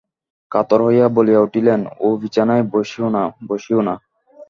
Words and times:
কাতর 0.51 0.79
হইয়া 0.81 1.07
বলিয়া 1.07 1.41
উঠিলেন, 1.41 1.81
ও 1.99 2.07
বিছানায় 2.21 2.63
বসিয়ো 2.73 3.07
না, 3.09 3.23
বসিয়ো 3.47 3.81
না। 3.87 3.93